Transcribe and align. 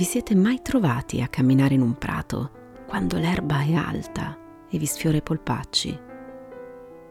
Vi 0.00 0.06
siete 0.06 0.34
mai 0.34 0.62
trovati 0.62 1.20
a 1.20 1.28
camminare 1.28 1.74
in 1.74 1.82
un 1.82 1.98
prato 1.98 2.78
quando 2.86 3.18
l'erba 3.18 3.60
è 3.60 3.74
alta 3.74 4.34
e 4.70 4.78
vi 4.78 4.86
sfiora 4.86 5.18
i 5.18 5.22
polpacci? 5.22 6.00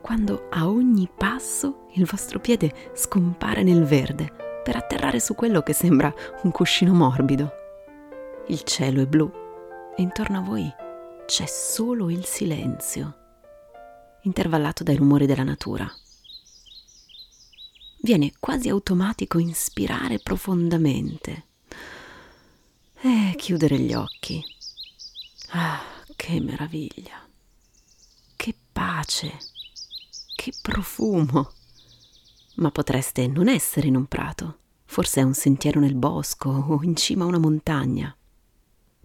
Quando 0.01 0.47
a 0.49 0.67
ogni 0.67 1.07
passo 1.15 1.85
il 1.93 2.05
vostro 2.05 2.39
piede 2.39 2.89
scompare 2.95 3.61
nel 3.61 3.83
verde 3.83 4.33
per 4.63 4.75
atterrare 4.75 5.19
su 5.19 5.35
quello 5.35 5.61
che 5.61 5.73
sembra 5.73 6.11
un 6.41 6.49
cuscino 6.49 6.95
morbido. 6.95 7.51
Il 8.47 8.63
cielo 8.63 9.01
è 9.01 9.05
blu 9.05 9.31
e 9.95 10.01
intorno 10.01 10.39
a 10.39 10.41
voi 10.41 10.73
c'è 11.27 11.45
solo 11.45 12.09
il 12.09 12.25
silenzio, 12.25 13.17
intervallato 14.23 14.83
dai 14.83 14.95
rumori 14.95 15.27
della 15.27 15.43
natura. 15.43 15.87
Viene 18.01 18.31
quasi 18.39 18.67
automatico 18.67 19.37
inspirare 19.37 20.17
profondamente 20.17 21.48
e 23.01 23.33
chiudere 23.37 23.79
gli 23.79 23.93
occhi. 23.93 24.43
Ah, 25.51 25.81
che 26.15 26.39
meraviglia! 26.41 27.27
Che 28.35 28.55
pace! 28.71 29.37
Che 30.35 30.53
profumo! 30.61 31.51
Ma 32.55 32.71
potreste 32.71 33.27
non 33.27 33.47
essere 33.47 33.87
in 33.87 33.95
un 33.95 34.05
prato, 34.05 34.57
forse 34.85 35.21
è 35.21 35.23
un 35.23 35.33
sentiero 35.33 35.79
nel 35.79 35.95
bosco 35.95 36.49
o 36.49 36.83
in 36.83 36.95
cima 36.95 37.23
a 37.23 37.27
una 37.27 37.39
montagna. 37.39 38.13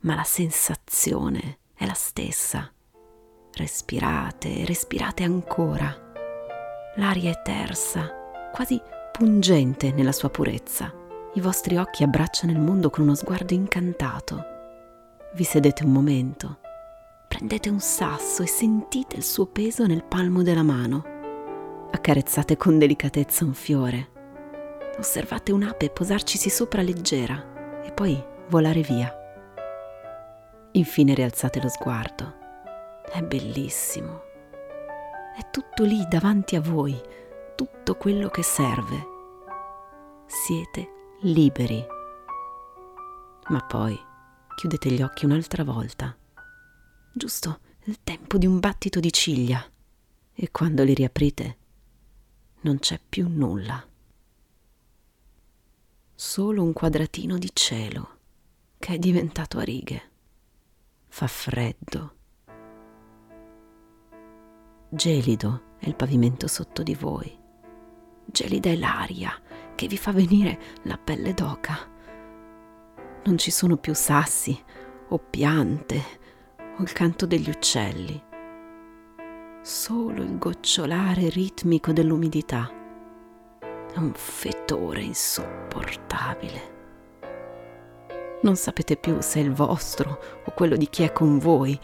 Ma 0.01 0.15
la 0.17 0.25
sensazione 0.25 1.59
è 1.75 1.87
la 1.87 1.95
stessa. 1.95 2.73
Respirate, 3.53 4.65
respirate 4.65 5.23
ancora. 5.23 5.97
L'aria 6.97 7.31
è 7.31 7.43
tersa, 7.43 8.51
quasi 8.53 8.81
pungente 9.13 9.93
nella 9.93 10.13
sua 10.13 10.31
purezza 10.31 11.03
i 11.37 11.41
vostri 11.41 11.77
occhi 11.77 12.05
abbracciano 12.05 12.53
il 12.53 12.61
mondo 12.61 12.91
con 12.91 13.03
uno 13.03 13.17
sguardo 13.17 13.55
incantato. 13.55 14.53
Vi 15.35 15.43
sedete 15.43 15.85
un 15.85 15.91
momento, 15.91 16.59
prendete 17.27 17.69
un 17.71 17.81
sasso 17.81 18.45
e 18.45 18.47
sentite 18.47 19.17
il 19.17 19.25
suo 19.25 19.47
peso 19.47 19.85
nel 19.87 20.05
palmo 20.05 20.43
della 20.43 20.63
mano. 20.63 21.03
Accarezzate 21.91 22.57
con 22.57 22.79
delicatezza 22.79 23.45
un 23.45 23.53
fiore. 23.53 24.11
Osservate 24.97 25.51
un'ape 25.51 25.91
posarcisi 25.91 26.49
sopra 26.51 26.83
leggera 26.83 27.83
e 27.83 27.91
poi 27.91 28.23
volare 28.49 28.83
via. 28.83 29.13
Infine 30.73 31.15
rialzate 31.15 31.61
lo 31.61 31.69
sguardo. 31.69 32.35
È 33.11 33.21
bellissimo. 33.23 34.23
È 35.37 35.51
tutto 35.51 35.83
lì 35.83 36.07
davanti 36.09 36.55
a 36.55 36.61
voi, 36.61 36.97
tutto 37.57 37.97
quello 37.97 38.29
che 38.29 38.45
serve. 38.45 39.13
Siete 40.27 40.94
liberi. 41.25 41.83
Ma 43.49 43.61
poi 43.61 43.99
chiudete 44.57 44.91
gli 44.91 45.01
occhi 45.01 45.25
un'altra 45.25 45.65
volta, 45.65 46.15
giusto 47.13 47.61
il 47.85 48.01
tempo 48.03 48.37
di 48.37 48.47
un 48.47 48.59
battito 48.61 49.01
di 49.01 49.11
ciglia, 49.11 49.65
e 50.35 50.51
quando 50.51 50.83
li 50.83 50.93
riaprite 50.93 51.57
non 52.63 52.79
c'è 52.79 53.01
più 53.07 53.29
nulla. 53.29 53.83
Solo 56.15 56.63
un 56.63 56.73
quadratino 56.73 57.39
di 57.39 57.51
cielo 57.53 58.19
che 58.79 58.95
è 58.95 58.99
diventato 58.99 59.59
a 59.59 59.63
righe. 59.63 60.11
Fa 61.09 61.27
freddo. 61.27 62.17
Gelido 64.91 65.77
è 65.79 65.89
il 65.89 65.95
pavimento 65.95 66.47
sotto 66.49 66.83
di 66.83 66.95
voi. 66.95 67.43
Gelida 68.27 68.71
è 68.71 68.77
l'aria 68.77 69.41
che 69.75 69.87
vi 69.87 69.97
fa 69.97 70.13
venire 70.13 70.59
la 70.83 70.99
pelle 71.03 71.35
d'oca. 71.35 71.77
Non 73.25 73.39
ci 73.39 73.51
sono 73.51 73.77
più 73.77 73.95
sassi 73.95 74.59
o 75.09 75.19
piante 75.19 76.03
o 76.79 76.83
il 76.83 76.93
canto 76.93 77.27
degli 77.27 77.49
uccelli, 77.49 78.23
solo 79.63 80.23
il 80.23 80.39
gocciolare 80.39 81.29
ritmico 81.29 81.93
dell'umidità. 81.93 82.71
È 83.61 83.99
un 83.99 84.13
fetore 84.15 85.03
insopportabile. 85.03 86.73
Non 88.43 88.57
sapete 88.57 88.97
più 88.97 89.21
se 89.21 89.41
è 89.41 89.43
il 89.43 89.53
vostro 89.53 90.21
o 90.45 90.53
quello 90.53 90.77
di 90.77 90.89
chi 90.91 91.03
è 91.03 91.13
con 91.13 91.39
voi 91.39 91.79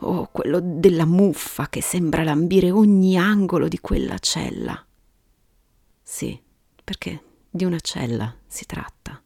o 0.00 0.28
quello 0.30 0.60
della 0.60 1.06
muffa 1.06 1.68
che 1.68 1.80
sembra 1.80 2.22
lambire 2.22 2.70
ogni 2.70 3.16
angolo 3.16 3.68
di 3.68 3.78
quella 3.78 4.18
cella. 4.18 4.84
Sì, 6.02 6.38
perché 6.84 7.22
di 7.54 7.66
una 7.66 7.80
cella 7.80 8.34
si 8.46 8.64
tratta. 8.64 9.22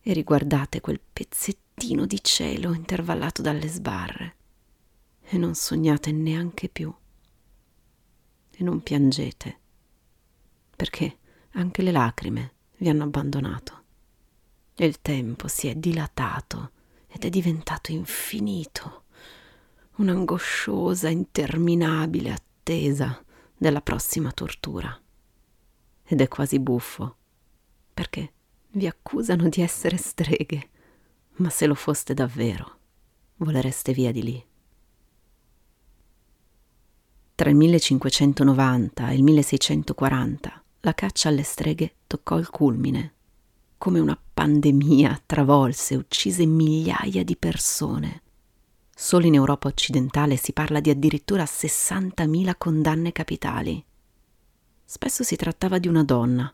E 0.00 0.12
riguardate 0.12 0.80
quel 0.80 0.98
pezzettino 1.00 2.04
di 2.04 2.18
cielo 2.20 2.74
intervallato 2.74 3.42
dalle 3.42 3.68
sbarre 3.68 4.34
e 5.22 5.38
non 5.38 5.54
sognate 5.54 6.10
neanche 6.10 6.68
più. 6.68 6.92
E 8.50 8.64
non 8.64 8.82
piangete, 8.82 9.58
perché 10.74 11.18
anche 11.52 11.82
le 11.82 11.92
lacrime 11.92 12.54
vi 12.78 12.88
hanno 12.88 13.04
abbandonato. 13.04 13.82
E 14.74 14.84
il 14.84 15.00
tempo 15.00 15.46
si 15.46 15.68
è 15.68 15.76
dilatato 15.76 16.72
ed 17.06 17.24
è 17.24 17.30
diventato 17.30 17.92
infinito, 17.92 19.04
un'angosciosa, 19.96 21.08
interminabile 21.08 22.32
attesa 22.32 23.24
della 23.56 23.80
prossima 23.80 24.32
tortura 24.32 25.00
ed 26.10 26.20
è 26.20 26.26
quasi 26.26 26.58
buffo, 26.58 27.16
perché 27.94 28.32
vi 28.72 28.88
accusano 28.88 29.48
di 29.48 29.60
essere 29.60 29.96
streghe, 29.96 30.68
ma 31.36 31.50
se 31.50 31.66
lo 31.66 31.76
foste 31.76 32.14
davvero, 32.14 32.78
volereste 33.36 33.92
via 33.92 34.10
di 34.10 34.22
lì. 34.24 34.44
Tra 37.36 37.48
il 37.48 37.54
1590 37.54 39.08
e 39.08 39.14
il 39.14 39.22
1640 39.22 40.64
la 40.80 40.94
caccia 40.94 41.28
alle 41.28 41.44
streghe 41.44 41.94
toccò 42.08 42.38
il 42.38 42.50
culmine. 42.50 43.14
Come 43.78 44.00
una 44.00 44.20
pandemia 44.34 45.22
travolse 45.24 45.94
e 45.94 45.98
uccise 45.98 46.44
migliaia 46.44 47.22
di 47.22 47.36
persone. 47.36 48.22
Solo 48.92 49.26
in 49.26 49.34
Europa 49.34 49.68
occidentale 49.68 50.34
si 50.34 50.52
parla 50.52 50.80
di 50.80 50.90
addirittura 50.90 51.44
60.000 51.44 52.54
condanne 52.58 53.12
capitali. 53.12 53.84
Spesso 54.92 55.22
si 55.22 55.36
trattava 55.36 55.78
di 55.78 55.86
una 55.86 56.02
donna. 56.02 56.52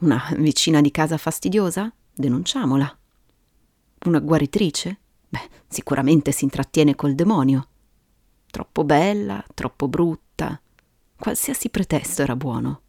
Una 0.00 0.20
vicina 0.38 0.80
di 0.80 0.90
casa 0.90 1.16
fastidiosa? 1.18 1.94
Denunciamola. 2.12 2.98
Una 4.06 4.18
guaritrice? 4.18 4.98
Beh, 5.28 5.48
sicuramente 5.68 6.32
si 6.32 6.42
intrattiene 6.42 6.96
col 6.96 7.14
demonio. 7.14 7.68
Troppo 8.50 8.82
bella, 8.82 9.40
troppo 9.54 9.86
brutta. 9.86 10.60
Qualsiasi 11.16 11.68
pretesto 11.68 12.22
era 12.22 12.34
buono. 12.34 12.80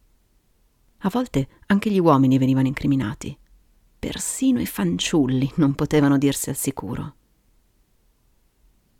A 1.02 1.10
volte 1.10 1.46
anche 1.66 1.92
gli 1.92 2.00
uomini 2.00 2.36
venivano 2.36 2.66
incriminati. 2.66 3.38
Persino 4.00 4.60
i 4.60 4.66
fanciulli 4.66 5.48
non 5.58 5.76
potevano 5.76 6.18
dirsi 6.18 6.48
al 6.48 6.56
sicuro. 6.56 7.14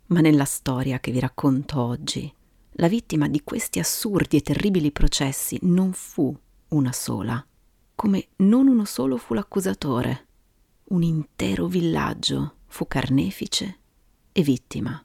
Ma 0.05 0.21
nella 0.21 0.45
storia 0.45 1.01
che 1.01 1.11
vi 1.11 1.19
racconto 1.19 1.81
oggi 1.81 2.33
la 2.79 2.87
vittima 2.87 3.27
di 3.27 3.43
questi 3.43 3.79
assurdi 3.79 4.37
e 4.37 4.41
terribili 4.41 4.91
processi 4.91 5.59
non 5.63 5.91
fu 5.91 6.35
una 6.69 6.93
sola, 6.93 7.45
come 7.93 8.29
non 8.37 8.67
uno 8.67 8.85
solo 8.85 9.17
fu 9.17 9.33
l'accusatore. 9.33 10.27
Un 10.85 11.03
intero 11.03 11.67
villaggio 11.67 12.55
fu 12.67 12.87
carnefice 12.87 13.79
e 14.31 14.41
vittima. 14.43 15.03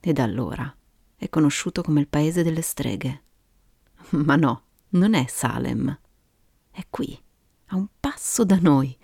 E 0.00 0.12
da 0.14 0.22
allora 0.22 0.74
è 1.14 1.28
conosciuto 1.28 1.82
come 1.82 2.00
il 2.00 2.08
paese 2.08 2.42
delle 2.42 2.62
streghe. 2.62 3.22
Ma 4.12 4.36
no, 4.36 4.62
non 4.90 5.12
è 5.12 5.26
Salem. 5.28 6.00
È 6.70 6.86
qui, 6.88 7.22
a 7.66 7.76
un 7.76 7.86
passo 8.00 8.46
da 8.46 8.58
noi, 8.58 8.96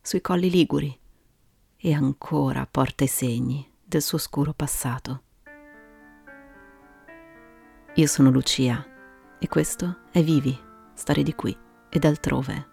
sui 0.00 0.20
colli 0.20 0.50
liguri, 0.50 0.98
e 1.76 1.92
ancora 1.92 2.66
porta 2.66 3.04
i 3.04 3.08
segni 3.08 3.64
del 3.80 4.02
suo 4.02 4.18
oscuro 4.18 4.52
passato. 4.52 5.22
Io 7.94 8.06
sono 8.06 8.30
Lucia 8.30 8.86
e 9.38 9.48
questo 9.48 10.02
è 10.12 10.22
Vivi, 10.22 10.56
storie 10.94 11.24
di 11.24 11.34
qui 11.34 11.56
e 11.88 11.98
d'altrove. 11.98 12.68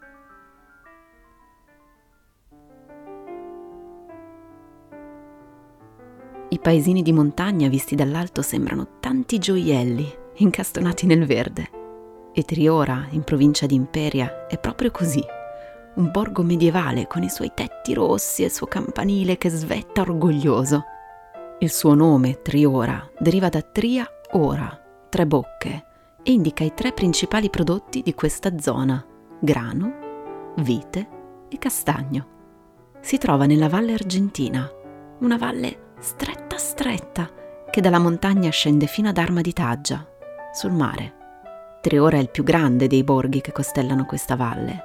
I 6.50 6.60
paesini 6.60 7.02
di 7.02 7.12
montagna 7.12 7.68
visti 7.68 7.96
dall'alto 7.96 8.44
sembrano 8.44 9.00
tanti 9.00 9.40
gioielli 9.40 10.08
incastonati 10.36 11.08
nel 11.08 11.25
verde. 11.25 11.72
E 12.31 12.44
Triora, 12.44 13.08
in 13.10 13.24
provincia 13.24 13.66
di 13.66 13.74
Imperia, 13.74 14.46
è 14.46 14.60
proprio 14.60 14.92
così. 14.92 15.24
Un 15.96 16.12
borgo 16.12 16.44
medievale 16.44 17.08
con 17.08 17.24
i 17.24 17.30
suoi 17.30 17.52
tetti 17.56 17.96
rossi 17.96 18.44
e 18.44 18.46
il 18.46 18.52
suo 18.52 18.68
campanile 18.68 19.40
che 19.40 19.50
svetta 19.50 20.02
orgoglioso. 20.02 20.84
Il 21.58 21.72
suo 21.72 21.96
nome, 21.96 22.40
Triora, 22.44 23.10
deriva 23.18 23.50
da 23.50 23.64
Tria 23.64 24.08
Ora, 24.31 24.87
tre 25.09 25.25
bocche 25.25 25.86
e 26.24 26.31
indica 26.31 26.63
i 26.63 26.74
tre 26.74 26.92
principali 26.92 27.50
prodotti 27.50 28.01
di 28.01 28.13
questa 28.13 28.57
zona, 28.59 29.04
grano, 29.39 30.54
vite 30.57 31.09
e 31.50 31.57
castagno. 31.57 32.36
si 33.00 33.18
trova 33.18 33.45
nella 33.45 33.69
valle 33.69 33.94
argentina, 33.94 34.69
una 35.19 35.38
valle 35.38 35.94
stretta 36.00 36.57
stretta 36.57 37.31
che 37.69 37.81
dalla 37.81 38.00
montagna 38.00 38.50
scende 38.50 38.88
fino 38.88 39.09
ad 39.09 39.18
Arma 39.18 39.42
di 39.42 39.54
Taggia, 39.54 40.06
sul 40.54 40.71
mare. 40.71 41.15
Triora 41.81 42.18
è 42.18 42.19
il 42.19 42.30
più 42.30 42.44
grande 42.44 42.88
dei 42.88 43.04
borghi 43.04 43.39
che 43.39 43.51
costellano 43.51 44.06
questa 44.06 44.36
valle. 44.36 44.83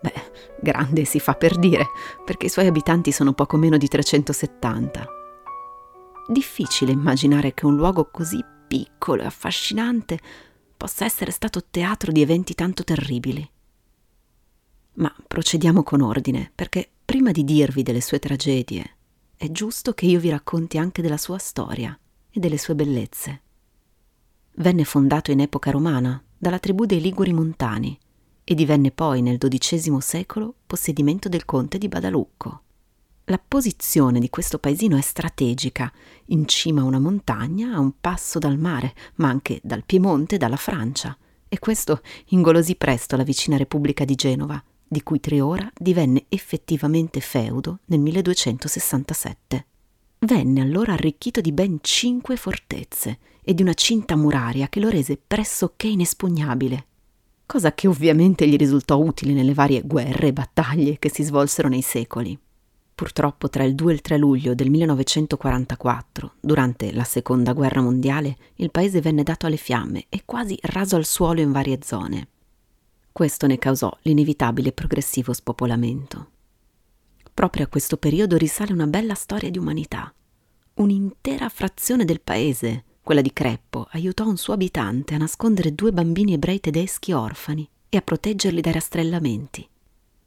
Beh, 0.00 0.12
grande 0.60 1.04
si 1.04 1.20
fa 1.20 1.34
per 1.34 1.56
dire, 1.58 1.86
perché 2.24 2.46
i 2.46 2.50
suoi 2.50 2.66
abitanti 2.66 3.12
sono 3.12 3.32
poco 3.32 3.56
meno 3.56 3.76
di 3.76 3.86
370. 3.86 5.06
Difficile 6.28 6.92
immaginare 6.92 7.54
che 7.54 7.66
un 7.66 7.76
luogo 7.76 8.08
così 8.10 8.42
piccolo 8.66 9.22
e 9.22 9.26
affascinante 9.26 10.18
possa 10.76 11.04
essere 11.04 11.30
stato 11.30 11.64
teatro 11.70 12.12
di 12.12 12.20
eventi 12.20 12.54
tanto 12.54 12.84
terribili. 12.84 13.48
Ma 14.94 15.14
procediamo 15.26 15.82
con 15.82 16.00
ordine, 16.00 16.50
perché 16.54 16.88
prima 17.04 17.30
di 17.30 17.44
dirvi 17.44 17.82
delle 17.82 18.00
sue 18.00 18.18
tragedie, 18.18 18.96
è 19.36 19.50
giusto 19.50 19.92
che 19.92 20.06
io 20.06 20.18
vi 20.18 20.30
racconti 20.30 20.78
anche 20.78 21.02
della 21.02 21.18
sua 21.18 21.38
storia 21.38 21.98
e 22.30 22.40
delle 22.40 22.58
sue 22.58 22.74
bellezze. 22.74 23.42
Venne 24.56 24.84
fondato 24.84 25.30
in 25.30 25.40
epoca 25.40 25.70
romana 25.70 26.22
dalla 26.38 26.58
tribù 26.58 26.86
dei 26.86 27.00
Liguri 27.00 27.32
Montani 27.32 27.98
e 28.42 28.54
divenne 28.54 28.90
poi 28.90 29.20
nel 29.20 29.38
XII 29.38 30.00
secolo 30.00 30.54
possedimento 30.66 31.28
del 31.28 31.44
conte 31.44 31.78
di 31.78 31.88
Badalucco. 31.88 32.62
La 33.28 33.40
posizione 33.44 34.20
di 34.20 34.30
questo 34.30 34.60
paesino 34.60 34.96
è 34.96 35.00
strategica, 35.00 35.92
in 36.26 36.46
cima 36.46 36.82
a 36.82 36.84
una 36.84 37.00
montagna, 37.00 37.72
a 37.72 37.80
un 37.80 37.94
passo 38.00 38.38
dal 38.38 38.56
mare, 38.56 38.94
ma 39.16 39.26
anche 39.26 39.58
dal 39.64 39.82
Piemonte 39.84 40.36
e 40.36 40.38
dalla 40.38 40.54
Francia, 40.54 41.18
e 41.48 41.58
questo 41.58 42.02
ingolosì 42.26 42.76
presto 42.76 43.16
la 43.16 43.24
vicina 43.24 43.56
Repubblica 43.56 44.04
di 44.04 44.14
Genova, 44.14 44.62
di 44.86 45.02
cui 45.02 45.18
Triora 45.18 45.68
divenne 45.76 46.26
effettivamente 46.28 47.18
feudo 47.18 47.80
nel 47.86 47.98
1267. 47.98 49.66
Venne 50.20 50.60
allora 50.60 50.92
arricchito 50.92 51.40
di 51.40 51.50
ben 51.50 51.78
cinque 51.80 52.36
fortezze 52.36 53.18
e 53.42 53.54
di 53.54 53.62
una 53.62 53.74
cinta 53.74 54.14
muraria 54.14 54.68
che 54.68 54.78
lo 54.78 54.88
rese 54.88 55.18
pressoché 55.18 55.88
inespugnabile, 55.88 56.86
cosa 57.44 57.74
che 57.74 57.88
ovviamente 57.88 58.46
gli 58.46 58.56
risultò 58.56 58.98
utile 58.98 59.32
nelle 59.32 59.52
varie 59.52 59.82
guerre 59.82 60.28
e 60.28 60.32
battaglie 60.32 61.00
che 61.00 61.10
si 61.10 61.24
svolsero 61.24 61.66
nei 61.66 61.82
secoli. 61.82 62.38
Purtroppo 62.96 63.50
tra 63.50 63.62
il 63.62 63.74
2 63.74 63.90
e 63.90 63.94
il 63.94 64.00
3 64.00 64.16
luglio 64.16 64.54
del 64.54 64.70
1944, 64.70 66.36
durante 66.40 66.94
la 66.94 67.04
Seconda 67.04 67.52
Guerra 67.52 67.82
Mondiale, 67.82 68.38
il 68.54 68.70
paese 68.70 69.02
venne 69.02 69.22
dato 69.22 69.44
alle 69.44 69.58
fiamme 69.58 70.06
e 70.08 70.22
quasi 70.24 70.58
raso 70.62 70.96
al 70.96 71.04
suolo 71.04 71.42
in 71.42 71.52
varie 71.52 71.80
zone. 71.82 72.28
Questo 73.12 73.46
ne 73.46 73.58
causò 73.58 73.94
l'inevitabile 74.00 74.72
progressivo 74.72 75.34
spopolamento. 75.34 76.30
Proprio 77.34 77.64
a 77.64 77.68
questo 77.68 77.98
periodo 77.98 78.38
risale 78.38 78.72
una 78.72 78.86
bella 78.86 79.14
storia 79.14 79.50
di 79.50 79.58
umanità. 79.58 80.10
Un'intera 80.76 81.50
frazione 81.50 82.06
del 82.06 82.22
paese, 82.22 82.84
quella 83.02 83.20
di 83.20 83.34
Creppo, 83.34 83.88
aiutò 83.90 84.26
un 84.26 84.38
suo 84.38 84.54
abitante 84.54 85.14
a 85.14 85.18
nascondere 85.18 85.74
due 85.74 85.92
bambini 85.92 86.32
ebrei 86.32 86.60
tedeschi 86.60 87.12
orfani 87.12 87.68
e 87.90 87.98
a 87.98 88.00
proteggerli 88.00 88.62
dai 88.62 88.72
rastrellamenti. 88.72 89.68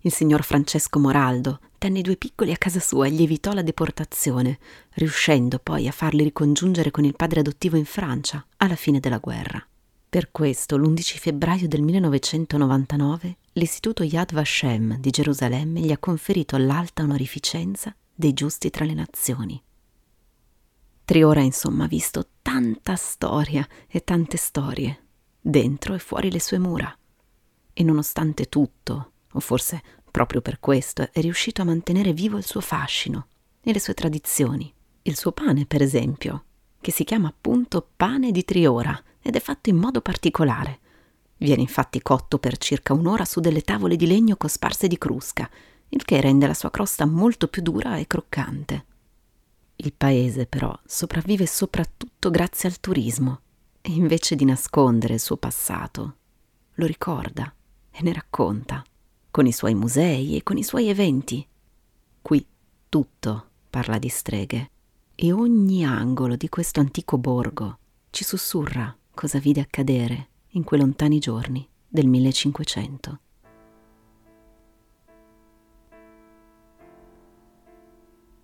Il 0.04 0.14
signor 0.14 0.44
Francesco 0.44 0.98
Moraldo 0.98 1.60
tenne 1.78 2.00
i 2.00 2.02
due 2.02 2.16
piccoli 2.16 2.54
a 2.54 2.58
casa 2.58 2.80
sua 2.80 3.08
e 3.08 3.12
gli 3.12 3.22
evitò 3.22 3.52
la 3.52 3.62
deportazione, 3.62 4.58
riuscendo 4.94 5.60
poi 5.60 5.90
a 5.90 5.92
farli 5.92 6.24
ricongiungere 6.24 6.90
con 6.90 7.04
il 7.04 7.18
padre 7.18 7.42
adottivo 7.42 7.76
in 7.76 7.84
Francia 7.84 8.46
alla 8.58 8.78
fine 8.78 9.02
della 9.02 9.18
guerra. 9.18 9.62
Per 10.08 10.32
questo, 10.32 10.78
l'11 10.78 11.18
febbraio 11.18 11.68
del 11.68 11.82
1999, 11.82 13.38
l'Istituto 13.54 14.04
Yad 14.04 14.32
Vashem 14.32 14.98
di 15.00 15.10
Gerusalemme 15.10 15.82
gli 15.82 15.92
ha 15.92 15.98
conferito 15.98 16.56
l'alta 16.56 17.04
onorificenza 17.04 17.94
dei 18.16 18.32
giusti 18.32 18.70
tra 18.70 18.86
le 18.86 18.94
nazioni. 18.94 19.62
Triora, 21.04 21.42
insomma, 21.42 21.84
ha 21.84 21.88
visto 21.88 22.26
tanta 22.42 22.96
storia 22.96 23.68
e 23.86 24.02
tante 24.06 24.38
storie, 24.38 25.08
dentro 25.42 25.94
e 25.94 26.00
fuori 26.00 26.32
le 26.32 26.40
sue 26.40 26.58
mura. 26.58 26.98
E 27.74 27.84
nonostante 27.84 28.48
tutto, 28.48 29.12
o 29.32 29.40
forse 29.40 29.82
proprio 30.10 30.42
per 30.42 30.60
questo, 30.60 31.10
è 31.12 31.22
riuscito 31.22 31.62
a 31.62 31.66
mantenere 31.66 32.14
vivo 32.14 32.38
il 32.38 32.46
suo 32.46 32.62
fascino 32.62 33.28
e 33.62 33.72
le 33.72 33.80
sue 33.80 33.94
tradizioni. 33.94 34.74
Il 35.04 35.16
suo 35.16 35.32
pane, 35.32 35.66
per 35.66 35.82
esempio, 35.82 36.44
che 36.82 36.92
si 36.92 37.04
chiama 37.04 37.28
appunto 37.28 37.88
pane 37.96 38.32
di 38.32 38.44
Triora 38.44 39.02
ed 39.22 39.36
è 39.36 39.40
fatto 39.40 39.70
in 39.70 39.78
modo 39.78 40.02
particolare. 40.02 40.80
Viene 41.38 41.62
infatti 41.62 42.02
cotto 42.02 42.38
per 42.38 42.58
circa 42.58 42.94
un'ora 42.94 43.26
su 43.26 43.40
delle 43.40 43.62
tavole 43.62 43.96
di 43.96 44.08
legno 44.08 44.36
cosparse 44.36 44.88
di 44.88 44.98
crusca, 44.98 45.50
il 45.90 46.04
che 46.04 46.22
rende 46.22 46.48
la 46.48 46.54
sua 46.54 46.70
crosta 46.70 47.06
molto 47.06 47.48
più 47.48 47.62
dura 47.62 47.98
e 47.98 48.08
croccante. 48.08 48.86
Il 49.78 49.94
paese, 49.94 50.46
però, 50.46 50.78
sopravvive 50.86 51.46
soprattutto 51.46 52.30
grazie 52.30 52.68
al 52.68 52.80
turismo 52.80 53.40
e 53.82 53.92
invece 53.92 54.36
di 54.36 54.44
nascondere 54.44 55.14
il 55.14 55.20
suo 55.22 55.38
passato, 55.38 56.16
lo 56.74 56.86
ricorda 56.86 57.54
e 57.90 58.00
ne 58.02 58.12
racconta 58.12 58.84
con 59.32 59.46
i 59.46 59.52
suoi 59.52 59.76
musei 59.76 60.36
e 60.36 60.44
con 60.44 60.58
i 60.58 60.64
suoi 60.64 60.88
eventi. 60.88 61.46
Qui 62.22 62.46
tutto 62.88 63.46
parla 63.70 63.98
di 63.98 64.10
streghe 64.10 64.72
e 65.16 65.32
ogni 65.32 65.86
angolo 65.86 66.36
di 66.36 66.50
questo 66.50 66.80
antico 66.80 67.18
borgo 67.18 67.78
ci 68.10 68.24
sussurra 68.24 68.96
cosa 69.14 69.40
vide 69.40 69.62
accadere 69.62 70.28
in 70.54 70.64
quei 70.64 70.80
lontani 70.80 71.20
giorni 71.20 71.68
del 71.88 72.08
1500. 72.08 73.20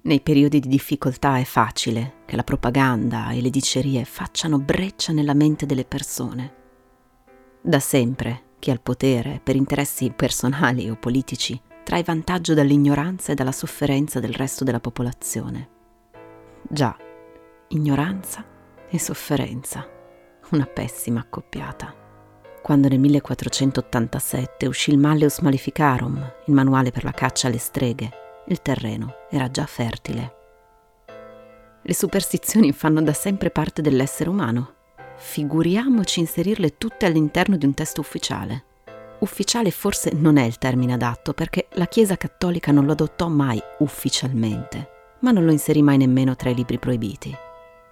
Nei 0.01 0.21
periodi 0.21 0.59
di 0.59 0.67
difficoltà 0.67 1.39
è 1.39 1.45
facile 1.45 2.17
che 2.25 2.35
la 2.35 2.43
propaganda 2.43 3.31
e 3.31 3.41
le 3.41 3.49
dicerie 3.49 4.05
facciano 4.05 4.59
breccia 4.59 5.11
nella 5.13 5.33
mente 5.33 5.65
delle 5.65 5.83
persone. 5.83 6.53
Da 7.59 7.79
sempre 7.79 8.43
chi 8.65 8.71
al 8.71 8.81
potere, 8.81 9.39
per 9.43 9.55
interessi 9.55 10.09
personali 10.09 10.89
o 10.89 10.95
politici, 10.95 11.61
trae 11.83 12.01
vantaggio 12.01 12.55
dall'ignoranza 12.55 13.31
e 13.31 13.35
dalla 13.35 13.51
sofferenza 13.51 14.19
del 14.19 14.33
resto 14.33 14.63
della 14.63 14.79
popolazione. 14.79 15.69
Già, 16.67 16.97
ignoranza 17.67 18.43
e 18.89 18.97
sofferenza, 18.97 19.87
una 20.49 20.65
pessima 20.65 21.19
accoppiata. 21.19 21.93
Quando 22.63 22.87
nel 22.87 22.97
1487 22.97 24.65
uscì 24.65 24.89
il 24.89 24.97
Malleus 24.97 25.41
Maleficarum, 25.41 26.33
il 26.47 26.53
manuale 26.55 26.89
per 26.89 27.03
la 27.03 27.11
caccia 27.11 27.45
alle 27.45 27.59
streghe, 27.59 28.09
il 28.47 28.63
terreno 28.63 29.27
era 29.29 29.51
già 29.51 29.67
fertile. 29.67 30.35
Le 31.83 31.93
superstizioni 31.93 32.71
fanno 32.71 33.03
da 33.03 33.13
sempre 33.13 33.51
parte 33.51 33.83
dell'essere 33.83 34.31
umano 34.31 34.74
Figuriamoci 35.17 36.19
inserirle 36.19 36.77
tutte 36.77 37.05
all'interno 37.05 37.55
di 37.55 37.65
un 37.65 37.73
testo 37.73 38.01
ufficiale. 38.01 38.63
Ufficiale 39.19 39.71
forse 39.71 40.11
non 40.13 40.35
è 40.35 40.43
il 40.43 40.57
termine 40.57 40.93
adatto 40.93 41.33
perché 41.33 41.67
la 41.73 41.87
Chiesa 41.87 42.17
cattolica 42.17 42.71
non 42.71 42.85
lo 42.85 42.91
adottò 42.91 43.29
mai 43.29 43.61
ufficialmente, 43.79 44.89
ma 45.21 45.31
non 45.31 45.45
lo 45.45 45.51
inserì 45.51 45.81
mai 45.81 45.97
nemmeno 45.97 46.35
tra 46.35 46.49
i 46.49 46.55
libri 46.55 46.77
proibiti. 46.77 47.35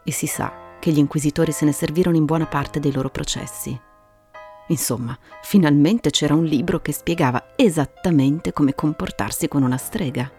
E 0.03 0.11
si 0.11 0.27
sa 0.27 0.77
che 0.79 0.91
gli 0.91 0.97
inquisitori 0.97 1.53
se 1.53 1.63
ne 1.63 1.71
servirono 1.71 2.17
in 2.17 2.25
buona 2.25 2.45
parte 2.45 2.81
dei 2.81 2.91
loro 2.91 3.09
processi. 3.09 3.79
Insomma, 4.67 5.17
finalmente 5.41 6.09
c'era 6.09 6.33
un 6.33 6.43
libro 6.43 6.81
che 6.81 6.91
spiegava 6.91 7.53
esattamente 7.55 8.51
come 8.51 8.75
comportarsi 8.75 9.47
con 9.47 9.63
una 9.63 9.77
strega. 9.77 10.29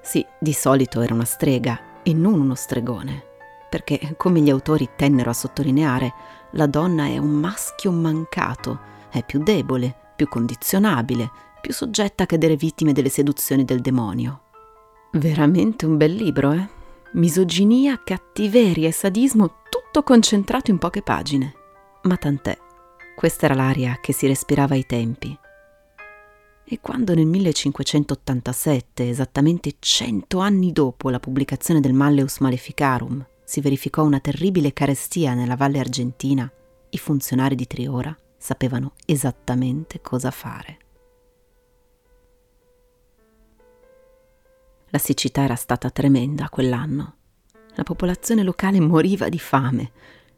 Sì, 0.00 0.24
di 0.40 0.52
solito 0.54 1.02
era 1.02 1.12
una 1.12 1.24
strega 1.24 2.02
e 2.02 2.14
non 2.14 2.40
uno 2.40 2.54
stregone 2.54 3.30
perché, 3.72 4.16
come 4.18 4.40
gli 4.40 4.50
autori 4.50 4.86
tennero 4.96 5.30
a 5.30 5.32
sottolineare, 5.32 6.12
la 6.50 6.66
donna 6.66 7.06
è 7.06 7.16
un 7.16 7.30
maschio 7.30 7.90
mancato, 7.90 8.78
è 9.10 9.24
più 9.24 9.42
debole, 9.42 10.12
più 10.14 10.28
condizionabile, 10.28 11.30
più 11.58 11.72
soggetta 11.72 12.24
a 12.24 12.26
cadere 12.26 12.54
vittime 12.54 12.92
delle 12.92 13.08
seduzioni 13.08 13.64
del 13.64 13.80
demonio. 13.80 14.42
Veramente 15.12 15.86
un 15.86 15.96
bel 15.96 16.12
libro, 16.12 16.52
eh? 16.52 16.68
Misoginia, 17.12 17.98
cattiveria 18.04 18.88
e 18.88 18.92
sadismo, 18.92 19.62
tutto 19.70 20.02
concentrato 20.02 20.70
in 20.70 20.76
poche 20.76 21.00
pagine. 21.00 21.54
Ma 22.02 22.18
tant'è, 22.18 22.58
questa 23.16 23.46
era 23.46 23.54
l'aria 23.54 24.00
che 24.02 24.12
si 24.12 24.26
respirava 24.26 24.74
ai 24.74 24.84
tempi. 24.84 25.34
E 26.62 26.78
quando 26.78 27.14
nel 27.14 27.24
1587, 27.24 29.08
esattamente 29.08 29.76
cento 29.78 30.40
anni 30.40 30.72
dopo 30.72 31.08
la 31.08 31.18
pubblicazione 31.18 31.80
del 31.80 31.94
Malleus 31.94 32.38
Maleficarum, 32.40 33.26
si 33.52 33.60
verificò 33.60 34.02
una 34.02 34.18
terribile 34.18 34.72
carestia 34.72 35.34
nella 35.34 35.56
valle 35.56 35.78
argentina, 35.78 36.50
i 36.88 36.96
funzionari 36.96 37.54
di 37.54 37.66
Triora 37.66 38.16
sapevano 38.38 38.94
esattamente 39.04 40.00
cosa 40.00 40.30
fare. 40.30 40.78
La 44.88 44.96
siccità 44.96 45.42
era 45.42 45.54
stata 45.54 45.90
tremenda 45.90 46.48
quell'anno. 46.48 47.16
La 47.74 47.82
popolazione 47.82 48.42
locale 48.42 48.80
moriva 48.80 49.28
di 49.28 49.38
fame. 49.38 49.92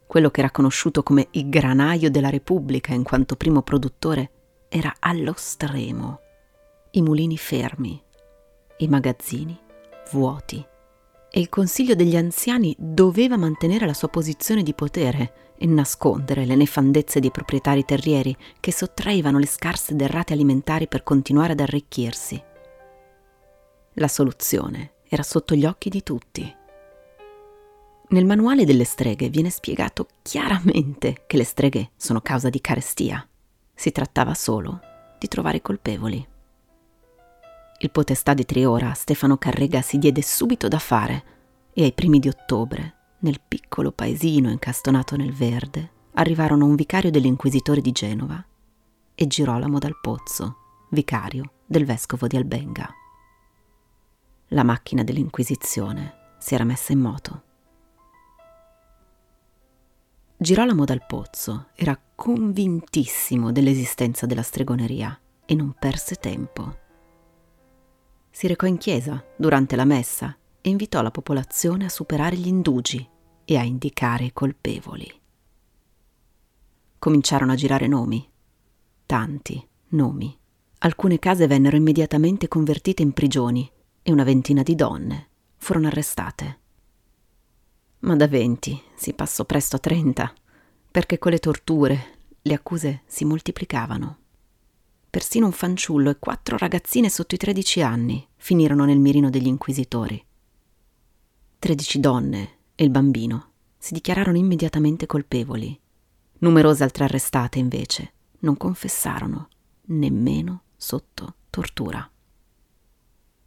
Quello 0.08 0.32
che 0.32 0.40
era 0.40 0.50
conosciuto 0.50 1.04
come 1.04 1.28
il 1.30 1.48
granaio 1.48 2.10
della 2.10 2.30
Repubblica 2.30 2.94
in 2.94 3.04
quanto 3.04 3.36
primo 3.36 3.62
produttore 3.62 4.30
era 4.68 4.92
allo 4.98 5.34
stremo. 5.36 6.18
I 6.90 7.00
mulini 7.00 7.36
fermi. 7.36 8.02
i 8.78 8.88
magazzini 8.88 9.56
vuoti 10.10 10.72
e 11.36 11.40
il 11.40 11.48
Consiglio 11.48 11.96
degli 11.96 12.14
anziani 12.14 12.76
doveva 12.78 13.36
mantenere 13.36 13.86
la 13.86 13.92
sua 13.92 14.06
posizione 14.06 14.62
di 14.62 14.72
potere 14.72 15.54
e 15.58 15.66
nascondere 15.66 16.44
le 16.44 16.54
nefandezze 16.54 17.18
dei 17.18 17.32
proprietari 17.32 17.84
terrieri 17.84 18.36
che 18.60 18.70
sottraevano 18.70 19.40
le 19.40 19.46
scarse 19.46 19.96
derrate 19.96 20.32
alimentari 20.32 20.86
per 20.86 21.02
continuare 21.02 21.54
ad 21.54 21.58
arricchirsi. 21.58 22.40
La 23.94 24.06
soluzione 24.06 24.92
era 25.08 25.24
sotto 25.24 25.56
gli 25.56 25.66
occhi 25.66 25.88
di 25.88 26.04
tutti. 26.04 26.56
Nel 28.10 28.26
manuale 28.26 28.64
delle 28.64 28.84
streghe 28.84 29.28
viene 29.28 29.50
spiegato 29.50 30.06
chiaramente 30.22 31.24
che 31.26 31.36
le 31.36 31.44
streghe 31.44 31.90
sono 31.96 32.20
causa 32.20 32.48
di 32.48 32.60
carestia. 32.60 33.28
Si 33.74 33.90
trattava 33.90 34.34
solo 34.34 34.78
di 35.18 35.26
trovare 35.26 35.56
i 35.56 35.62
colpevoli. 35.62 36.33
Il 37.84 37.90
potestà 37.90 38.32
di 38.32 38.46
Triora, 38.46 38.94
Stefano 38.94 39.36
Carrega, 39.36 39.82
si 39.82 39.98
diede 39.98 40.22
subito 40.22 40.68
da 40.68 40.78
fare 40.78 41.24
e 41.74 41.82
ai 41.82 41.92
primi 41.92 42.18
di 42.18 42.28
ottobre 42.28 42.94
nel 43.18 43.42
piccolo 43.46 43.92
paesino 43.92 44.48
incastonato 44.48 45.16
nel 45.16 45.34
verde, 45.34 45.90
arrivarono 46.14 46.64
un 46.64 46.76
vicario 46.76 47.10
dell'inquisitore 47.10 47.82
di 47.82 47.92
Genova 47.92 48.42
e 49.14 49.26
Girolamo 49.26 49.78
dal 49.78 50.00
Pozzo, 50.00 50.56
vicario 50.92 51.52
del 51.66 51.84
vescovo 51.84 52.26
di 52.26 52.36
Albenga. 52.36 52.88
La 54.48 54.64
macchina 54.64 55.04
dell'Inquisizione 55.04 56.36
si 56.38 56.54
era 56.54 56.64
messa 56.64 56.92
in 56.92 57.00
moto. 57.00 57.42
Girolamo 60.38 60.86
dal 60.86 61.04
Pozzo 61.06 61.66
era 61.74 62.00
convintissimo 62.14 63.52
dell'esistenza 63.52 64.24
della 64.24 64.42
stregoneria 64.42 65.20
e 65.44 65.54
non 65.54 65.74
perse 65.78 66.14
tempo. 66.14 66.80
Si 68.34 68.48
recò 68.48 68.66
in 68.66 68.78
chiesa 68.78 69.24
durante 69.36 69.76
la 69.76 69.84
messa 69.84 70.36
e 70.60 70.68
invitò 70.68 71.02
la 71.02 71.12
popolazione 71.12 71.84
a 71.84 71.88
superare 71.88 72.34
gli 72.36 72.48
indugi 72.48 73.08
e 73.44 73.56
a 73.56 73.62
indicare 73.62 74.24
i 74.24 74.32
colpevoli. 74.32 75.08
Cominciarono 76.98 77.52
a 77.52 77.54
girare 77.54 77.86
nomi, 77.86 78.28
tanti 79.06 79.64
nomi. 79.90 80.36
Alcune 80.78 81.20
case 81.20 81.46
vennero 81.46 81.76
immediatamente 81.76 82.48
convertite 82.48 83.02
in 83.02 83.12
prigioni 83.12 83.70
e 84.02 84.10
una 84.10 84.24
ventina 84.24 84.64
di 84.64 84.74
donne 84.74 85.28
furono 85.58 85.86
arrestate. 85.86 86.58
Ma 88.00 88.16
da 88.16 88.26
venti 88.26 88.82
si 88.96 89.12
passò 89.12 89.44
presto 89.44 89.76
a 89.76 89.78
trenta, 89.78 90.34
perché 90.90 91.20
con 91.20 91.30
le 91.30 91.38
torture 91.38 92.18
le 92.42 92.54
accuse 92.54 93.02
si 93.06 93.24
moltiplicavano. 93.24 94.22
Persino 95.14 95.46
un 95.46 95.52
fanciullo 95.52 96.10
e 96.10 96.18
quattro 96.18 96.56
ragazzine 96.56 97.08
sotto 97.08 97.36
i 97.36 97.38
tredici 97.38 97.80
anni 97.80 98.26
finirono 98.34 98.84
nel 98.84 98.98
mirino 98.98 99.30
degli 99.30 99.46
inquisitori. 99.46 100.20
Tredici 101.56 102.00
donne 102.00 102.56
e 102.74 102.82
il 102.82 102.90
bambino 102.90 103.52
si 103.78 103.94
dichiararono 103.94 104.38
immediatamente 104.38 105.06
colpevoli. 105.06 105.80
Numerose 106.38 106.82
altre 106.82 107.04
arrestate, 107.04 107.60
invece, 107.60 108.12
non 108.40 108.56
confessarono, 108.56 109.50
nemmeno 109.82 110.62
sotto 110.76 111.36
tortura. 111.48 112.10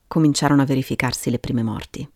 Cominciarono 0.07 0.62
a 0.62 0.65
verificarsi 0.65 1.29
le 1.29 1.39
prime 1.39 1.63
morti. 1.63 2.09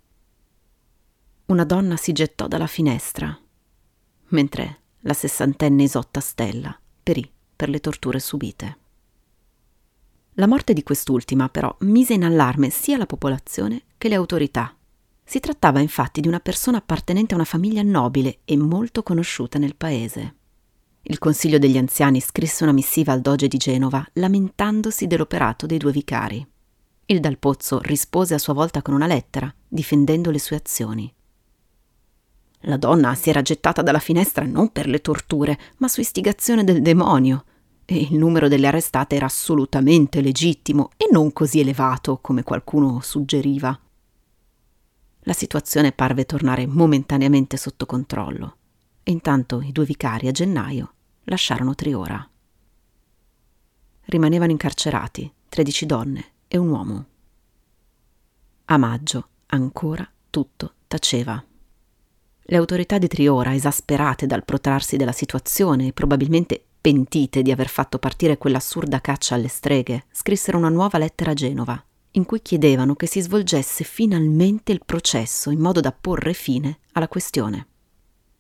Una 1.47 1.65
donna 1.65 1.97
si 1.97 2.13
gettò 2.13 2.47
dalla 2.47 2.67
finestra, 2.67 3.37
mentre 4.29 4.81
la 5.01 5.13
sessantenne 5.13 5.83
Isotta 5.83 6.21
Stella 6.21 6.73
perì 7.03 7.29
per 7.53 7.67
le 7.67 7.81
torture 7.81 8.21
subite. 8.21 8.77
La 10.35 10.47
morte 10.47 10.73
di 10.73 10.83
quest'ultima, 10.83 11.49
però, 11.49 11.75
mise 11.81 12.13
in 12.13 12.23
allarme 12.23 12.69
sia 12.69 12.97
la 12.97 13.05
popolazione 13.05 13.83
che 13.97 14.07
le 14.07 14.15
autorità 14.15 14.75
si 15.31 15.39
trattava 15.39 15.79
infatti 15.79 16.19
di 16.19 16.27
una 16.27 16.41
persona 16.41 16.79
appartenente 16.79 17.33
a 17.33 17.37
una 17.37 17.45
famiglia 17.45 17.81
nobile 17.83 18.39
e 18.43 18.57
molto 18.57 19.01
conosciuta 19.01 19.57
nel 19.59 19.77
paese. 19.77 20.35
Il 21.03 21.19
Consiglio 21.19 21.57
degli 21.57 21.77
anziani 21.77 22.19
scrisse 22.19 22.63
una 22.63 22.73
missiva 22.73 23.13
al 23.13 23.21
doge 23.21 23.47
di 23.47 23.55
Genova 23.55 24.05
lamentandosi 24.13 25.07
dell'operato 25.07 25.65
dei 25.65 25.77
due 25.77 25.93
vicari. 25.93 26.45
Il 27.05 27.21
Dal 27.21 27.37
Pozzo 27.37 27.79
rispose 27.79 28.33
a 28.33 28.39
sua 28.39 28.53
volta 28.53 28.81
con 28.81 28.93
una 28.93 29.07
lettera, 29.07 29.53
difendendo 29.65 30.31
le 30.31 30.39
sue 30.39 30.57
azioni. 30.57 31.13
La 32.65 32.75
donna 32.75 33.15
si 33.15 33.29
era 33.29 33.41
gettata 33.41 33.81
dalla 33.81 33.99
finestra 33.99 34.45
non 34.45 34.73
per 34.73 34.85
le 34.87 34.99
torture, 34.99 35.57
ma 35.77 35.87
su 35.87 36.01
istigazione 36.01 36.65
del 36.65 36.81
demonio, 36.81 37.45
e 37.85 37.97
il 37.97 38.15
numero 38.17 38.47
delle 38.47 38.67
arrestate 38.67 39.15
era 39.15 39.25
assolutamente 39.25 40.21
legittimo 40.21 40.89
e 40.97 41.07
non 41.11 41.33
così 41.33 41.59
elevato 41.59 42.19
come 42.21 42.43
qualcuno 42.43 42.99
suggeriva 43.01 43.79
la 45.25 45.33
situazione 45.33 45.91
parve 45.91 46.25
tornare 46.25 46.65
momentaneamente 46.65 47.55
sotto 47.55 47.85
controllo 47.85 48.55
e 49.03 49.11
intanto 49.11 49.61
i 49.61 49.71
due 49.71 49.85
vicari 49.85 50.27
a 50.27 50.31
gennaio 50.31 50.93
lasciarono 51.25 51.75
Triora. 51.75 52.27
Rimanevano 54.05 54.51
incarcerati 54.51 55.31
13 55.47 55.85
donne 55.85 56.25
e 56.47 56.57
un 56.57 56.69
uomo. 56.69 57.05
A 58.65 58.77
maggio 58.77 59.27
ancora 59.47 60.09
tutto 60.31 60.73
taceva. 60.87 61.43
Le 62.43 62.57
autorità 62.57 62.97
di 62.97 63.07
Triora, 63.07 63.53
esasperate 63.53 64.25
dal 64.25 64.43
protrarsi 64.43 64.97
della 64.97 65.11
situazione 65.11 65.87
e 65.87 65.93
probabilmente 65.93 66.65
pentite 66.81 67.43
di 67.43 67.51
aver 67.51 67.69
fatto 67.69 67.99
partire 67.99 68.37
quell'assurda 68.37 68.99
caccia 68.99 69.35
alle 69.35 69.47
streghe, 69.47 70.05
scrissero 70.11 70.57
una 70.57 70.69
nuova 70.69 70.97
lettera 70.97 71.31
a 71.31 71.35
Genova 71.35 71.85
in 72.11 72.25
cui 72.25 72.41
chiedevano 72.41 72.95
che 72.95 73.07
si 73.07 73.21
svolgesse 73.21 73.83
finalmente 73.83 74.71
il 74.71 74.81
processo 74.85 75.49
in 75.49 75.59
modo 75.59 75.79
da 75.79 75.91
porre 75.93 76.33
fine 76.33 76.79
alla 76.93 77.07
questione. 77.07 77.67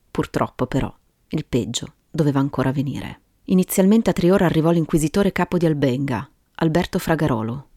Purtroppo, 0.09 0.65
però, 0.65 0.93
il 1.29 1.45
peggio 1.45 1.93
doveva 2.09 2.39
ancora 2.39 2.71
venire. 2.71 3.19
Inizialmente 3.45 4.09
a 4.09 4.13
Triora 4.13 4.45
arrivò 4.45 4.71
l'inquisitore 4.71 5.31
capo 5.31 5.57
di 5.57 5.65
Albenga, 5.65 6.29
Alberto 6.55 6.99
Fragarolo. 6.99 7.67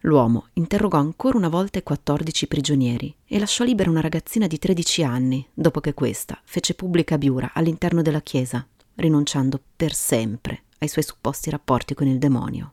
L'uomo 0.00 0.48
interrogò 0.52 0.98
ancora 0.98 1.36
una 1.36 1.48
volta 1.48 1.80
i 1.80 1.82
14 1.82 2.46
prigionieri 2.46 3.12
e 3.26 3.38
lasciò 3.40 3.64
libera 3.64 3.90
una 3.90 4.00
ragazzina 4.00 4.46
di 4.46 4.58
13 4.58 5.02
anni, 5.02 5.48
dopo 5.52 5.80
che 5.80 5.94
questa 5.94 6.40
fece 6.44 6.74
pubblica 6.74 7.18
biura 7.18 7.50
all'interno 7.52 8.02
della 8.02 8.20
chiesa, 8.20 8.64
rinunciando 8.96 9.60
per 9.76 9.94
sempre 9.94 10.64
ai 10.78 10.88
suoi 10.88 11.04
supposti 11.04 11.50
rapporti 11.50 11.94
con 11.94 12.06
il 12.06 12.18
demonio. 12.18 12.72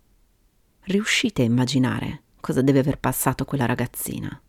Riuscite 0.81 1.41
a 1.41 1.45
immaginare 1.45 2.23
cosa 2.39 2.61
deve 2.61 2.79
aver 2.79 2.99
passato 2.99 3.45
quella 3.45 3.65
ragazzina. 3.65 4.41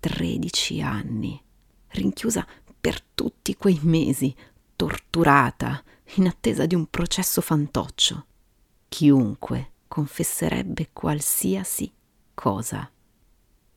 Tredici 0.00 0.80
anni, 0.80 1.40
rinchiusa 1.88 2.46
per 2.80 3.02
tutti 3.02 3.56
quei 3.56 3.78
mesi, 3.82 4.34
torturata, 4.76 5.82
in 6.16 6.26
attesa 6.26 6.66
di 6.66 6.74
un 6.74 6.86
processo 6.86 7.40
fantoccio. 7.40 8.26
Chiunque 8.88 9.72
confesserebbe 9.88 10.90
qualsiasi 10.92 11.90
cosa. 12.34 12.90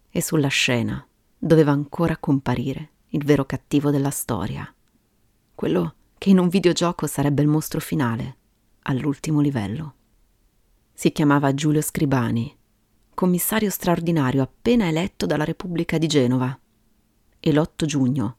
E 0.09 0.21
sulla 0.21 0.47
scena 0.47 1.05
doveva 1.37 1.71
ancora 1.71 2.17
comparire 2.17 2.91
il 3.09 3.23
vero 3.23 3.45
cattivo 3.45 3.91
della 3.91 4.09
storia, 4.09 4.73
quello 5.55 5.95
che 6.17 6.29
in 6.29 6.39
un 6.39 6.47
videogioco 6.47 7.07
sarebbe 7.07 7.41
il 7.41 7.47
mostro 7.47 7.79
finale, 7.79 8.37
all'ultimo 8.83 9.39
livello. 9.39 9.93
Si 10.93 11.11
chiamava 11.11 11.53
Giulio 11.53 11.81
Scribani 11.81 12.55
commissario 13.17 13.71
straordinario 13.71 14.43
appena 14.43 14.87
eletto 14.87 15.25
dalla 15.25 15.43
Repubblica 15.43 15.97
di 15.97 16.05
Genova 16.05 16.55
e 17.39 17.51
l'8 17.51 17.85
giugno 17.85 18.37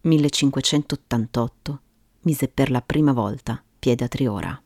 1588 0.00 1.80
mise 2.22 2.48
per 2.48 2.70
la 2.70 2.80
prima 2.80 3.12
volta 3.12 3.62
piede 3.78 4.04
a 4.04 4.08
Triora. 4.08 4.62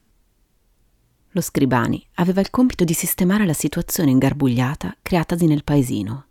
Lo 1.31 1.41
Scribani 1.41 2.07
aveva 2.15 2.41
il 2.41 2.51
compito 2.51 2.85
di 2.85 2.95
sistemare 2.95 3.45
la 3.45 3.55
situazione 3.55 4.13
ingarbugliata 4.13 4.99
creatasi 5.03 5.47
nel 5.47 5.65
paesino 5.65 6.27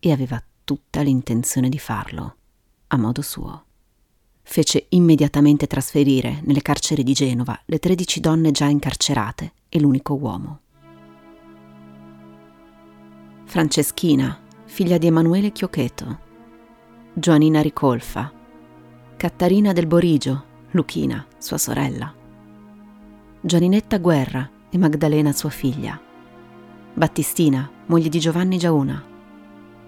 e 0.00 0.10
aveva 0.10 0.42
tutta 0.64 1.02
l'intenzione 1.02 1.68
di 1.68 1.78
farlo, 1.78 2.36
a 2.88 2.96
modo 2.96 3.22
suo. 3.22 3.65
Fece 4.48 4.86
immediatamente 4.90 5.66
trasferire 5.66 6.40
nelle 6.44 6.62
carceri 6.62 7.02
di 7.02 7.12
Genova 7.12 7.60
le 7.66 7.78
13 7.80 8.20
donne 8.20 8.52
già 8.52 8.66
incarcerate 8.66 9.52
e 9.68 9.80
l'unico 9.80 10.14
uomo. 10.14 10.60
Franceschina, 13.44 14.40
figlia 14.64 14.98
di 14.98 15.08
Emanuele 15.08 15.50
Chiocheto, 15.50 16.18
Giovanina 17.12 17.60
Ricolfa, 17.60 18.32
Cattarina 19.16 19.72
del 19.72 19.88
Borigio, 19.88 20.44
Luchina, 20.70 21.26
sua 21.36 21.58
sorella, 21.58 22.14
Gianinetta 23.40 23.98
Guerra 23.98 24.48
e 24.70 24.78
Magdalena 24.78 25.32
sua 25.32 25.50
figlia, 25.50 26.00
Battistina, 26.94 27.68
moglie 27.86 28.08
di 28.08 28.20
Giovanni 28.20 28.58
Giauna, 28.58 29.04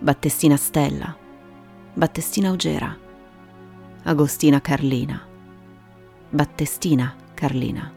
Battestina 0.01 0.57
Stella, 0.57 1.17
Battestina 1.95 2.49
Augera, 2.49 3.07
Agostina 4.05 4.61
Carlina, 4.61 5.21
Battestina 6.31 7.15
Carlina, 7.35 7.93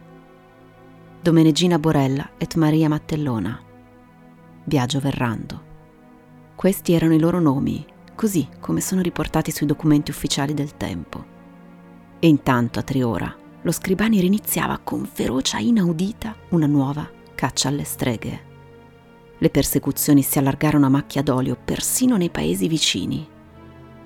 Domenegina 1.21 1.77
Borella 1.77 2.31
et 2.37 2.55
Maria 2.55 2.89
Mattellona, 2.89 3.61
Biagio 4.63 4.99
Verrando. 4.99 5.63
Questi 6.55 6.93
erano 6.93 7.13
i 7.13 7.19
loro 7.19 7.39
nomi, 7.39 7.85
così 8.15 8.47
come 8.59 8.81
sono 8.81 9.01
riportati 9.01 9.51
sui 9.51 9.67
documenti 9.67 10.09
ufficiali 10.09 10.55
del 10.55 10.75
tempo. 10.75 11.23
E 12.19 12.27
intanto 12.27 12.79
a 12.79 12.83
Triora 12.83 13.33
lo 13.61 13.71
scribani 13.71 14.19
riniziava 14.19 14.79
con 14.83 15.05
ferocia 15.05 15.59
inaudita 15.59 16.35
una 16.49 16.65
nuova 16.65 17.07
caccia 17.35 17.69
alle 17.69 17.83
streghe. 17.83 18.49
Le 19.37 19.49
persecuzioni 19.49 20.23
si 20.23 20.39
allargarono 20.39 20.87
a 20.87 20.89
macchia 20.89 21.21
d'olio 21.21 21.55
persino 21.63 22.17
nei 22.17 22.31
paesi 22.31 22.67
vicini. 22.67 23.30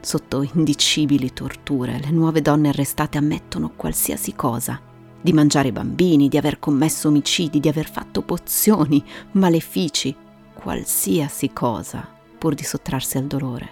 Sotto 0.05 0.43
indicibili 0.43 1.33
torture, 1.33 1.99
le 1.99 2.11
nuove 2.11 2.39
donne 2.39 2.69
arrestate 2.69 3.17
ammettono 3.17 3.71
qualsiasi 3.75 4.35
cosa, 4.35 4.79
di 5.19 5.33
mangiare 5.33 5.71
bambini, 5.71 6.29
di 6.29 6.37
aver 6.37 6.59
commesso 6.59 7.07
omicidi, 7.07 7.59
di 7.59 7.67
aver 7.67 7.89
fatto 7.89 8.21
pozioni, 8.21 9.03
malefici, 9.31 10.15
qualsiasi 10.53 11.51
cosa, 11.53 12.07
pur 12.37 12.53
di 12.53 12.63
sottrarsi 12.63 13.17
al 13.17 13.25
dolore. 13.25 13.67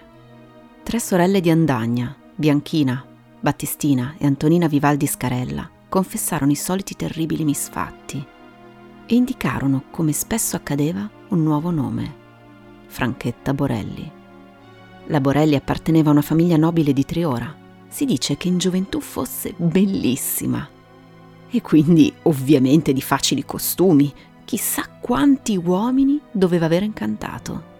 Tre 0.82 1.00
sorelle 1.00 1.40
di 1.40 1.52
Andagna, 1.52 2.16
Bianchina, 2.34 3.06
Battistina 3.40 4.16
e 4.18 4.26
Antonina 4.26 4.66
Vivaldi 4.66 5.06
Scarella, 5.06 5.70
confessarono 5.88 6.52
i 6.52 6.56
soliti 6.56 6.96
terribili 6.96 7.44
misfatti 7.44 8.26
e 9.06 9.14
indicarono, 9.14 9.84
come 9.92 10.14
spesso 10.14 10.56
accadeva, 10.56 11.08
un 11.28 11.44
nuovo 11.44 11.70
nome, 11.70 12.16
Franchetta 12.88 13.54
Borelli. 13.54 14.22
La 15.08 15.20
Borelli 15.20 15.56
apparteneva 15.56 16.10
a 16.10 16.14
una 16.14 16.22
famiglia 16.22 16.58
nobile 16.58 16.94
di 16.94 17.06
Triora. 17.06 17.56
Si 17.88 18.06
dice 18.06 18.38
che 18.38 18.48
in 18.48 18.58
gioventù 18.58 19.00
fosse 19.00 19.54
bellissima 19.56 20.68
e 21.50 21.62
quindi 21.62 22.12
ovviamente 22.24 22.94
di 22.94 23.02
facili 23.02 23.46
costumi. 23.46 24.12
Chissà 24.46 24.88
quanti 25.00 25.56
uomini 25.56 26.20
doveva 26.32 26.66
aver 26.66 26.84
incantato. 26.84 27.72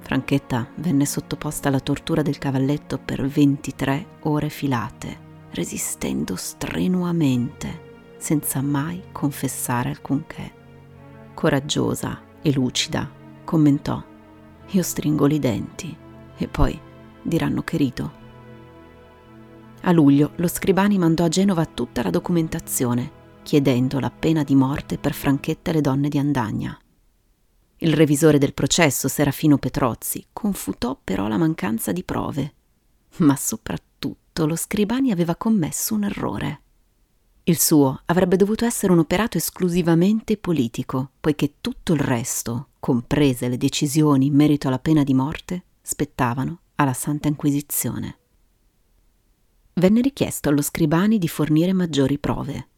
Franchetta 0.00 0.66
venne 0.76 1.06
sottoposta 1.06 1.68
alla 1.68 1.80
tortura 1.80 2.22
del 2.22 2.38
cavalletto 2.38 2.98
per 2.98 3.26
23 3.26 4.06
ore 4.22 4.48
filate 4.48 5.26
resistendo 5.52 6.36
strenuamente, 6.36 7.86
senza 8.18 8.60
mai 8.60 9.02
confessare 9.12 9.90
alcunché. 9.90 10.52
Coraggiosa 11.34 12.20
e 12.42 12.52
lucida, 12.52 13.10
commentò, 13.44 14.02
io 14.70 14.82
stringo 14.82 15.26
i 15.28 15.38
denti 15.38 15.96
e 16.36 16.48
poi 16.48 16.78
diranno 17.22 17.62
che 17.62 17.76
rido. 17.76 18.12
A 19.82 19.92
luglio 19.92 20.32
lo 20.36 20.48
scribani 20.48 20.98
mandò 20.98 21.24
a 21.24 21.28
Genova 21.28 21.64
tutta 21.66 22.02
la 22.02 22.10
documentazione, 22.10 23.10
chiedendo 23.42 24.00
la 24.00 24.10
pena 24.10 24.42
di 24.42 24.54
morte 24.54 24.98
per 24.98 25.14
Franchetta 25.14 25.70
e 25.70 25.74
le 25.74 25.80
donne 25.80 26.08
di 26.08 26.18
Andagna. 26.18 26.78
Il 27.78 27.94
revisore 27.94 28.38
del 28.38 28.54
processo, 28.54 29.08
Serafino 29.08 29.56
Petrozzi, 29.58 30.26
confutò 30.32 30.98
però 31.02 31.28
la 31.28 31.38
mancanza 31.38 31.92
di 31.92 32.02
prove, 32.02 32.54
ma 33.18 33.36
soprattutto 33.36 33.86
tutto 34.38 34.46
lo 34.46 34.54
scribani 34.54 35.10
aveva 35.10 35.34
commesso 35.34 35.94
un 35.94 36.04
errore. 36.04 36.62
Il 37.42 37.58
suo 37.58 38.02
avrebbe 38.04 38.36
dovuto 38.36 38.64
essere 38.64 38.92
un 38.92 39.00
operato 39.00 39.36
esclusivamente 39.36 40.36
politico, 40.36 41.10
poiché 41.18 41.54
tutto 41.60 41.92
il 41.92 41.98
resto, 41.98 42.67
comprese 42.80 43.48
le 43.48 43.56
decisioni 43.56 44.26
in 44.26 44.34
merito 44.34 44.68
alla 44.68 44.78
pena 44.78 45.02
di 45.04 45.14
morte, 45.14 45.64
spettavano 45.82 46.60
alla 46.76 46.92
Santa 46.92 47.28
Inquisizione. 47.28 48.18
Venne 49.74 50.00
richiesto 50.00 50.48
allo 50.48 50.62
scribani 50.62 51.18
di 51.18 51.28
fornire 51.28 51.72
maggiori 51.72 52.18
prove. 52.18 52.68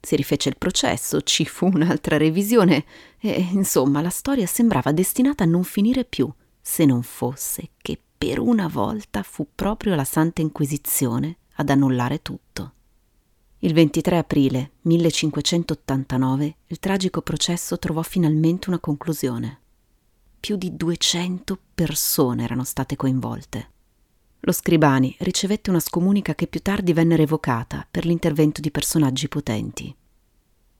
Si 0.00 0.16
rifece 0.16 0.50
il 0.50 0.58
processo, 0.58 1.22
ci 1.22 1.44
fu 1.46 1.66
un'altra 1.66 2.16
revisione 2.16 2.84
e, 3.18 3.48
insomma, 3.52 4.00
la 4.00 4.10
storia 4.10 4.46
sembrava 4.46 4.92
destinata 4.92 5.44
a 5.44 5.46
non 5.46 5.64
finire 5.64 6.04
più, 6.04 6.30
se 6.60 6.84
non 6.84 7.02
fosse 7.02 7.70
che 7.78 7.98
per 8.16 8.38
una 8.38 8.68
volta 8.68 9.22
fu 9.22 9.48
proprio 9.54 9.94
la 9.94 10.04
Santa 10.04 10.40
Inquisizione 10.40 11.38
ad 11.54 11.70
annullare 11.70 12.22
tutto. 12.22 12.72
Il 13.64 13.72
23 13.72 14.18
aprile 14.18 14.72
1589 14.82 16.56
il 16.66 16.78
tragico 16.78 17.22
processo 17.22 17.78
trovò 17.78 18.02
finalmente 18.02 18.68
una 18.68 18.78
conclusione. 18.78 19.60
Più 20.38 20.56
di 20.56 20.76
200 20.76 21.58
persone 21.74 22.44
erano 22.44 22.62
state 22.64 22.94
coinvolte. 22.94 23.70
Lo 24.40 24.52
Scribani 24.52 25.16
ricevette 25.20 25.70
una 25.70 25.80
scomunica 25.80 26.34
che 26.34 26.46
più 26.46 26.60
tardi 26.60 26.92
venne 26.92 27.16
revocata 27.16 27.86
per 27.90 28.04
l'intervento 28.04 28.60
di 28.60 28.70
personaggi 28.70 29.28
potenti. 29.28 29.96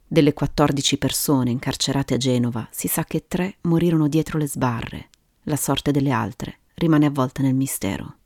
Delle 0.06 0.34
14 0.34 0.98
persone 0.98 1.50
incarcerate 1.50 2.12
a 2.12 2.18
Genova 2.18 2.68
si 2.70 2.86
sa 2.86 3.04
che 3.04 3.24
tre 3.26 3.56
morirono 3.62 4.08
dietro 4.08 4.36
le 4.36 4.46
sbarre. 4.46 5.08
La 5.44 5.56
sorte 5.56 5.90
delle 5.90 6.10
altre 6.10 6.58
rimane 6.74 7.06
avvolta 7.06 7.40
nel 7.40 7.54
mistero. 7.54 8.16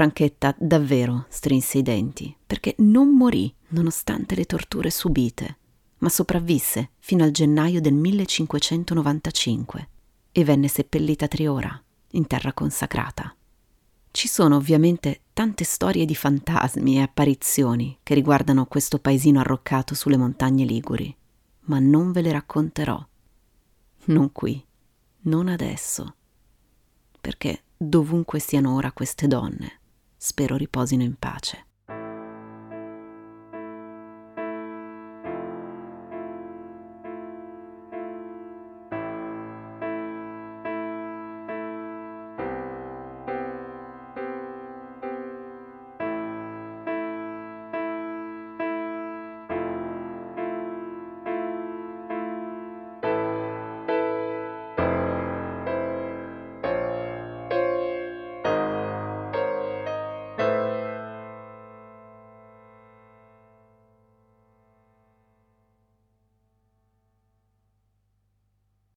Franchetta 0.00 0.54
davvero 0.58 1.26
strinse 1.28 1.76
i 1.76 1.82
denti, 1.82 2.34
perché 2.46 2.74
non 2.78 3.14
morì 3.14 3.54
nonostante 3.68 4.34
le 4.34 4.46
torture 4.46 4.88
subite, 4.88 5.58
ma 5.98 6.08
sopravvisse 6.08 6.92
fino 7.00 7.22
al 7.22 7.32
gennaio 7.32 7.82
del 7.82 7.92
1595 7.92 9.88
e 10.32 10.42
venne 10.42 10.68
seppellita 10.68 11.26
a 11.26 11.28
Triora, 11.28 11.84
in 12.12 12.26
terra 12.26 12.54
consacrata. 12.54 13.36
Ci 14.10 14.26
sono 14.26 14.56
ovviamente 14.56 15.24
tante 15.34 15.64
storie 15.64 16.06
di 16.06 16.14
fantasmi 16.14 16.96
e 16.96 17.02
apparizioni 17.02 17.98
che 18.02 18.14
riguardano 18.14 18.64
questo 18.64 19.00
paesino 19.00 19.40
arroccato 19.40 19.94
sulle 19.94 20.16
montagne 20.16 20.64
liguri, 20.64 21.14
ma 21.64 21.78
non 21.78 22.10
ve 22.10 22.22
le 22.22 22.32
racconterò. 22.32 23.06
Non 24.04 24.32
qui, 24.32 24.64
non 25.24 25.48
adesso 25.48 26.14
perché 27.20 27.64
dovunque 27.76 28.38
siano 28.38 28.74
ora 28.74 28.92
queste 28.92 29.26
donne, 29.26 29.79
spero 30.22 30.56
riposino 30.56 31.02
in 31.02 31.16
pace. 31.18 31.64